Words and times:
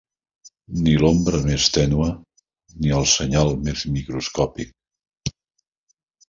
Ni 0.85 0.93
l'ombra 1.01 1.41
més 1.49 1.67
tènue 1.75 2.07
ni 2.85 2.95
el 3.01 3.05
senyal 3.13 3.53
més 3.69 3.85
microscòpic. 3.99 4.75